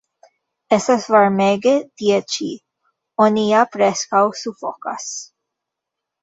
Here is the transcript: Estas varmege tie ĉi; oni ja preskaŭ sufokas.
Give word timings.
Estas 0.77 1.03
varmege 1.15 1.73
tie 2.01 2.17
ĉi; 2.35 2.47
oni 3.27 3.45
ja 3.51 3.61
preskaŭ 3.77 4.23
sufokas. 4.41 5.07